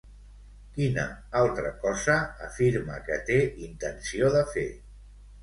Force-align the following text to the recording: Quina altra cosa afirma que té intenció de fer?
Quina 0.77 1.03
altra 1.41 1.73
cosa 1.83 2.15
afirma 2.47 2.97
que 3.11 3.19
té 3.29 3.39
intenció 3.69 4.33
de 4.39 4.43
fer? 4.57 4.67